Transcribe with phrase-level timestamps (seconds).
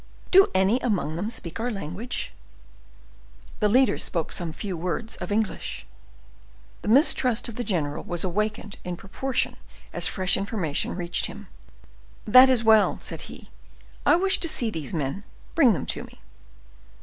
[0.31, 2.31] "Do any among them speak our language?"
[3.59, 5.85] "The leader spoke some few words of English."
[6.81, 9.57] The mistrust of the general was awakened in proportion
[9.93, 11.49] as fresh information reached him.
[12.25, 13.49] "That is well," said he.
[14.03, 16.19] "I wish to see these men; bring them to me."